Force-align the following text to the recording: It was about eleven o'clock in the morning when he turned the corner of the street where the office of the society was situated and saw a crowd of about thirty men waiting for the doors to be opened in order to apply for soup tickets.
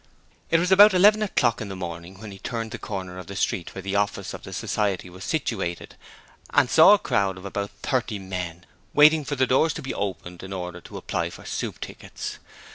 It 0.49 0.59
was 0.59 0.71
about 0.71 0.95
eleven 0.95 1.21
o'clock 1.21 1.61
in 1.61 1.69
the 1.69 1.75
morning 1.75 2.15
when 2.17 2.31
he 2.31 2.39
turned 2.39 2.71
the 2.71 2.79
corner 2.79 3.19
of 3.19 3.27
the 3.27 3.35
street 3.35 3.75
where 3.75 3.83
the 3.83 3.95
office 3.97 4.33
of 4.33 4.41
the 4.41 4.51
society 4.51 5.11
was 5.11 5.23
situated 5.23 5.95
and 6.49 6.71
saw 6.71 6.95
a 6.95 6.97
crowd 6.97 7.37
of 7.37 7.45
about 7.45 7.69
thirty 7.83 8.17
men 8.17 8.65
waiting 8.95 9.23
for 9.23 9.35
the 9.35 9.45
doors 9.45 9.73
to 9.73 9.83
be 9.83 9.93
opened 9.93 10.41
in 10.41 10.53
order 10.53 10.81
to 10.81 10.97
apply 10.97 11.29
for 11.29 11.45
soup 11.45 11.79
tickets. 11.79 12.39